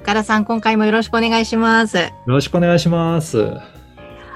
[0.00, 1.96] 岡田さん、今回もよろしくお願いします。
[1.98, 3.52] よろしくお願いします。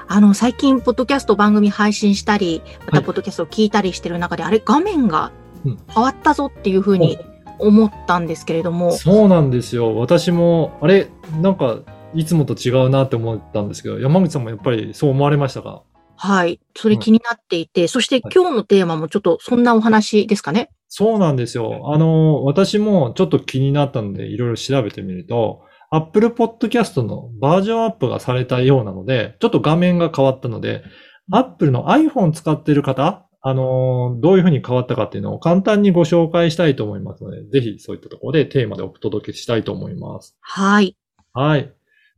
[0.07, 5.31] あの、最近、ポッドキャスト番組配信したり、また、はいポッドキャストを聞いたりしてる中で、あれ、画面が
[5.65, 7.17] うん変わったぞっていうふうに
[7.59, 9.95] 思ったんですけれども、そうなんですよ。
[9.97, 11.07] 私も、あれ、
[11.41, 11.77] なんか、
[12.13, 15.81] いつもと違うなって思ったんですけど、山口さんもやっぱりそう思われましたか？
[16.25, 20.69] はい、それ気になっていて、そして今日のテーマもちょっとそんなお話ですかね？
[20.87, 21.91] そうなんですよ。
[21.93, 30.83] あの、私もちょっと気になったので、いろいろ調べてみると、Apple Podcast のバージョンアップがされたようなので、ちょっと画面が変わったので、
[31.29, 40.37] Apple の iPhone 使ってる方、あの、どういうふうに変わったかっていうのを簡単にご紹介したいと思いますので、ぜひそういったところでテーマでお届けしたいと思います。
[40.39, 40.95] はい。
[41.33, 41.73] はい。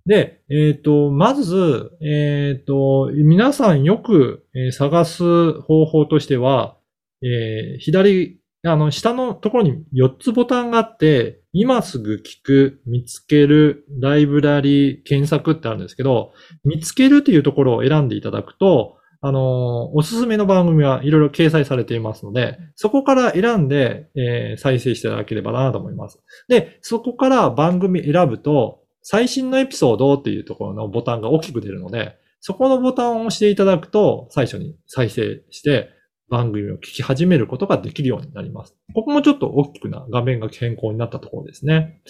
[0.06, 6.78] で、えっ、と、まず、えっ、と、皆さんよく、探す方法としては、
[7.24, 26.22] え左、あの、下のところに4つボタンがあって、今すぐ聞く、見つける、ライブラリー、検索ってあるんですけど、見つけるというところを選んでいただくと、あの、おすすめの番組はいろいろ掲載されていますので、そこから選んで、え再生していただければなと思います。
[26.48, 35.90] で、そこから番組選ぶと、最新のエピソードっていうところのボタンが大きく出るので、そこのボタンを押していただくと、最初に再生して
[36.28, 38.76] 番組を聞き始めることができるようになります。
[38.96, 42.02] ここもちょっと大きくな画面が変更になったところですね。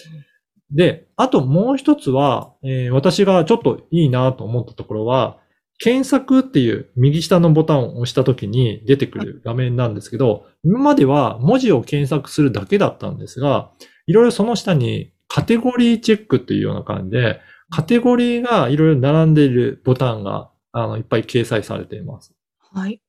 [0.70, 5.38] で、あともう一つは、えー私がちょっといいなと思ったところは、
[5.78, 13.70] 検索っていう右下のボタンを押した時に出てくる画面なんですけど、今までは文字を検索するだけだったんですが、
[14.06, 22.34] いろいろその下にカテゴリーチェックっていうような感じで、カテゴリーがいろいろ並んでいるボタンが、あの、いっぱい掲載されています。
[22.72, 23.00] はい。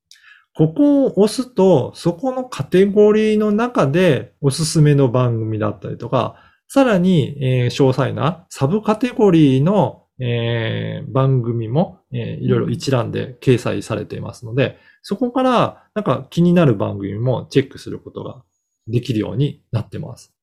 [0.55, 6.35] ここを押すと、そこのカテゴリーの中でおすすめの番組だったりとか、
[6.67, 18.43] さらに、えー詳細なサブカテゴリーの、えー番組も、えーいろいろ一覧で掲載されていますので、そこからなんか気になる番組もチェックすることが
[18.87, 20.33] できるようになってます。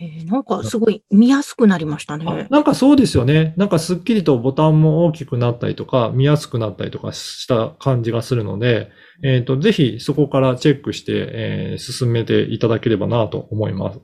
[0.00, 2.48] えーなんかすごい見やすくなりましたあね。
[2.50, 3.54] なんかそうですよね。
[3.56, 8.90] なんかすっきりとボタンも大きくなったりとか、見やすくなったりとかした感じがするので、
[9.22, 14.00] えっ、と、ぜひそこからチェックして、えー進めていただければなと思います。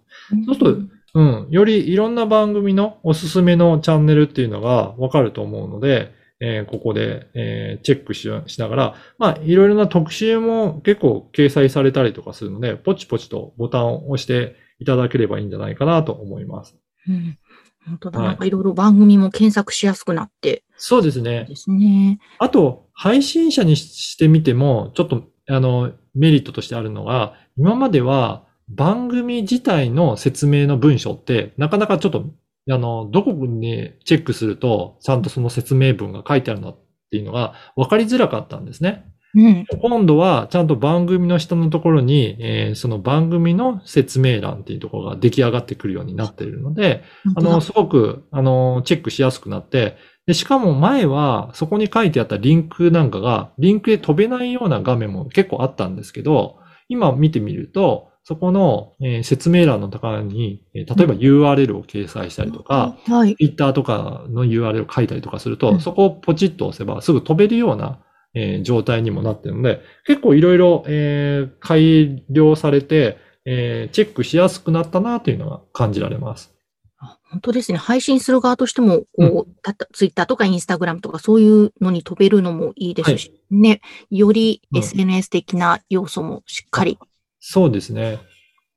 [0.47, 1.47] そうするとうん。
[1.51, 16.77] よりいろんな番組のおすすめのチャンネルっていうのがわかると思うので、えーここで、えーチェックししながら、まあ、いろいろな特集も結構掲載されたりとかするので、ポチポチとボタンを押していただければいいんじゃないかなと思います。
[17.09, 17.39] うん
[17.87, 18.19] 本当だ。
[18.19, 21.47] はいなんかいろいろ番組も検索しやすくなってそうですね。
[21.49, 22.19] ですね。
[22.39, 32.25] あと、配信者にしてみても、ちょっと、あの、メリットとしてあるのが、今までは番組自体の説明の文章って、なかなかちょっと、
[32.71, 36.79] あの、どこにチェックすると、ちゃんとその説明文が書いてあるのっ
[37.11, 39.10] ていうのが分かりづらかったんですね。
[39.35, 39.67] うん。
[39.81, 47.05] 今度は、ちゃんと番組の下のところに、えーその番組の説明欄っていうところが出来上がってくるようになっているので、
[47.37, 49.97] あの、すごく、あの、チェックしやすくなって、
[50.27, 56.57] で、しかも前は、そこに書いてあったリンクなんかが、リンクで飛べないような画面も結構あったんですけど、
[56.89, 63.35] 今見てみると、そこの、えー説明欄のところに、えー例えば URL を掲載したりとか、はい。
[63.37, 68.01] Twitter とかの URL を書いたりとかすると、うんそこをポチッと押せばすぐ飛べるような、
[68.35, 76.55] えー状態にもなっているので、結構いろいろ、えー改良されて、えーチェックしやすくなったなというのが感じられます。
[76.99, 77.79] あ本当ですね。
[77.79, 83.81] 配信する側としても、こう、たツイッターとかインスタグラムとかそういうのに飛べるのもいいですし、ね。
[84.11, 86.99] よりうん SNS 的な要素もしっかり。
[87.41, 88.19] そうですね。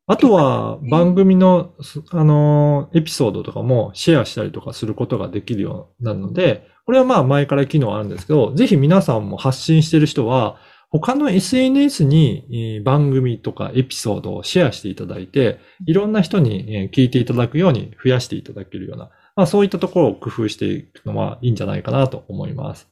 [0.06, 10.58] あとは番組の、すあのー、エピソードとかもシェアしたりとかすることができるようになるので、これはまあ前から機能あるんですけど、ぜひ皆さんも発信してる人は、
[10.90, 22.90] 他の SNS にえー番組とかエピソードをシェアしていただいて、いろんな人にえー聞いていただくように増やしていただけるような、まあそういったところを工夫していくのはいいんじゃないかなと思います。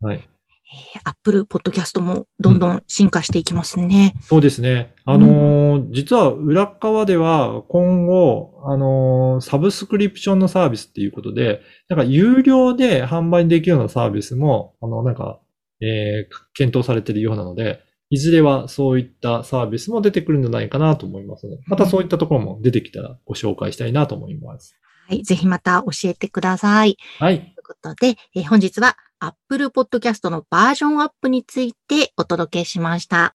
[0.00, 0.28] はい。
[0.70, 4.14] えー、Apple Podcast もどんどん進化していきますね。
[4.20, 4.94] そうですね。
[5.04, 15.40] あのー実は裏側では今後、あのーサブスクリプションのサービスっていうことで、なんか有料で販売できるようなサービスも、あの、なんか、
[15.80, 17.80] えー検討されているようなので、
[18.10, 24.74] いずれはそういったサービスも出てくるんじゃないかなと思いますので、またそういったところも出てきたらご紹介したいなと思います。
[25.08, 25.22] はい。
[25.22, 26.96] ぜひまた教えてください。
[27.18, 27.54] はい。
[27.68, 33.34] ということで、えー本日は Apple Podcast のバージョンアップについてお届けしました。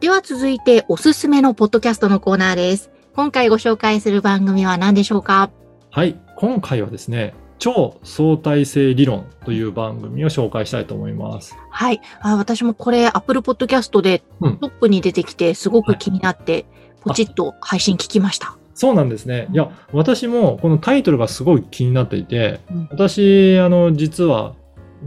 [0.00, 2.90] では続いておすすめのポッドキャストのコーナーです。
[3.14, 5.50] 今回ご紹介する番組は何でしょうか？
[5.90, 6.20] はい。
[6.36, 11.56] 今回はですね、超相対性理論という番組を紹介したいと思います。
[11.70, 12.00] はい。
[12.20, 16.66] あ私もこれ Apple Podcast でうんトップに出てきてすごく気になって、
[17.02, 18.56] ポチッと配信聞きました。
[18.74, 19.46] そうなんですね。
[19.52, 24.56] いや、私もこのタイトルがすごい気になっていて、うん私、あの、実は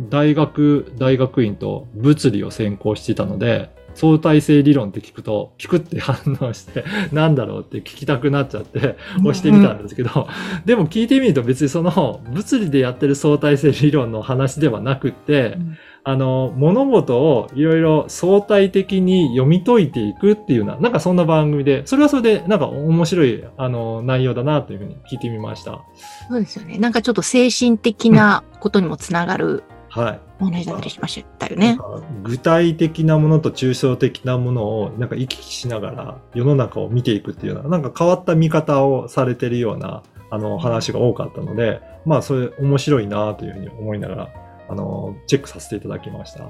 [0.10, 10.28] 大学、大学院と物理を専攻していたので、相対性理論って聞くと、聞くって反応して、 なんだろうって聞きたくなっちゃって、押してみたんですけど、
[10.66, 15.78] でも聞いてみると別にその物理でやってる相対性理論の話ではなくって、うん
[16.08, 25.82] あの、物事をいろいろ相対的に読み解いていくっていうような、なんかそんな番組で、それはそれでなんか面白い、あの、内容だなというふうに聞いてみました。
[26.30, 26.78] そうですよね。
[26.78, 29.64] なんかちょっと精神的なことにもつながる
[29.96, 30.20] はい。
[30.42, 31.78] お話だったりしましたよね。
[32.24, 44.30] 具体的なものと抽象的なものをなんか行き来しながら世の中を見ていくっていうような、なんか変わった見方をされてるような、あの、話が多かったので、まあ、それ面白いなというふうに思いながら、
[44.68, 46.50] あの、チェックさせていただきました。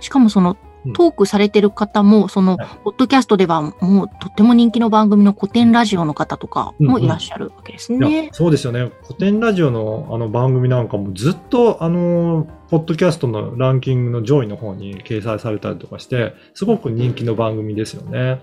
[0.00, 8.28] しかもそのうんトークされてる方も、そのはい、ポッドキャストではもうとっても人気の番組の古典ラジオの方とかもいらっしゃるわけですいやね。
[8.32, 8.90] そうですよね。
[9.02, 18.18] 古典ラジオのあの番組なんかもずっとあの、ポッドキャストのランキングの上位の方に掲載されたりとかして、すごく人気の番組ですよね。
[18.18, 18.38] へえ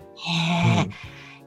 [0.85, 0.91] うん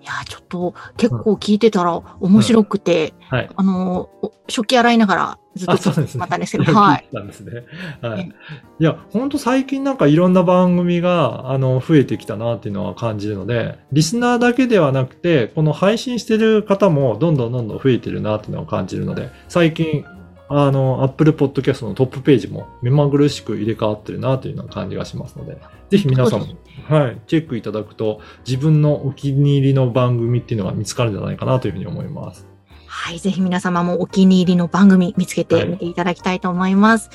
[0.04, 3.50] いや、ちょっと結構聞いてたら面白くて、はい。
[3.56, 6.20] あの、お食器洗いながらずっとあ、そうですね。
[6.20, 6.98] またんですけど、はい。
[6.98, 7.64] 聞いてたんですね。
[8.02, 8.32] はね
[8.80, 8.82] い。
[8.82, 20.04] いや、ほんと最近なんかいろんな番組が、あの、増えてきたなっていうのは感じるので、リスナーだけではなくて、この配信してる方もどんどんどんどん増えてるなっていうのを感じるので、最近、
[20.50, 25.56] あの、Apple Podcast のトップページも目まぐるしく入れ替わってるなというような感じがしますので、
[25.88, 26.46] ぜひ皆さんも
[26.88, 32.46] はい、チェックいただくと、自分のお気に入りの番組っていうのが見つかるんじゃないかなというふうに思います。
[32.86, 33.18] はい。
[33.18, 37.10] ぜひ皆様もお気に入りの番組見つけてみていただきたいと思います。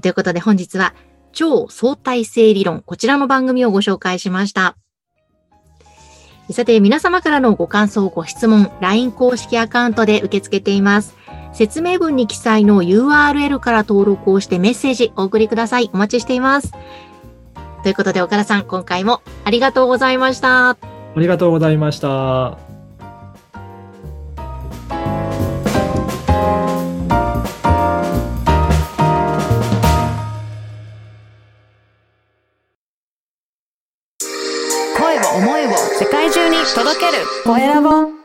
[0.00, 0.94] ということで本日は
[1.32, 4.76] 超相対性理論、こちらの番組をご紹介しました。
[6.50, 11.16] さて、皆様からのご感想、ご質問、LINE 公式アカウントで受け付けています。
[11.54, 15.88] 説明文に記載の URL から登録をしてメッセージお送りください。
[15.94, 16.72] お待ちしています。
[17.84, 20.70] ということで、岡田さん、今回もありがとうございました。
[20.70, 20.76] あ
[21.16, 22.56] りがとうございました。
[34.96, 38.23] 声を思いを世界中に届けるコエラボ